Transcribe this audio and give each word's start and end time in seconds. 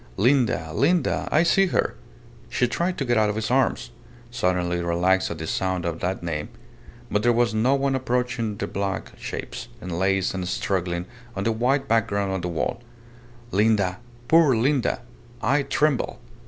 Linda, 0.17 0.71
Linda 0.73 1.29
I 1.31 1.43
see 1.43 1.67
her!"... 1.67 1.93
She 2.49 2.67
tried 2.67 2.97
to 2.97 3.05
get 3.05 3.17
out 3.19 3.29
of 3.29 3.35
his 3.35 3.51
arms, 3.51 3.91
suddenly 4.31 4.81
relaxed 4.81 5.29
at 5.29 5.37
the 5.37 5.45
sound 5.45 5.85
of 5.85 5.99
that 5.99 6.23
name. 6.23 6.49
But 7.11 7.21
there 7.21 7.31
was 7.31 7.53
no 7.53 7.75
one 7.75 7.93
approaching 7.93 8.57
their 8.57 8.67
black 8.67 9.11
shapes, 9.19 9.67
enlaced 9.79 10.33
and 10.33 10.47
struggling 10.47 11.05
on 11.35 11.43
the 11.43 11.51
white 11.51 11.87
background 11.87 12.33
of 12.33 12.41
the 12.41 12.47
wall. 12.49 12.81
"Linda! 13.51 13.99
Poor 14.27 14.55
Linda! 14.55 15.03
I 15.39 15.61
tremble! 15.61 16.19